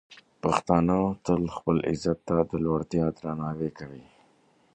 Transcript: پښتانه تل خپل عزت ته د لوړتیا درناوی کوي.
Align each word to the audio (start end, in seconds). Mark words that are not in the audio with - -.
پښتانه 0.41 0.97
تل 1.25 1.43
خپل 1.55 1.77
عزت 1.89 2.19
ته 2.27 2.35
د 2.49 2.51
لوړتیا 2.65 3.05
درناوی 3.17 3.69
کوي. 3.77 4.05